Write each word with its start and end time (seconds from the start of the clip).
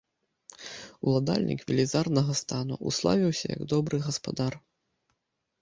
Уладальнік 1.11 1.61
велізарнага 1.69 2.31
стану, 2.41 2.79
уславіўся 2.93 3.45
як 3.55 3.61
добры 3.75 3.97
гаспадар. 4.07 4.53